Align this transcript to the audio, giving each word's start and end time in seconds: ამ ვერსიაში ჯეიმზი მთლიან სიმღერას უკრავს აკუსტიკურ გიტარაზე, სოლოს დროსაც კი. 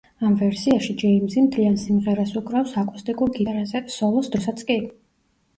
ამ 0.27 0.31
ვერსიაში 0.37 0.93
ჯეიმზი 1.01 1.43
მთლიან 1.49 1.77
სიმღერას 1.83 2.33
უკრავს 2.41 2.73
აკუსტიკურ 2.85 3.33
გიტარაზე, 3.39 3.83
სოლოს 3.99 4.31
დროსაც 4.37 4.65
კი. 4.73 4.81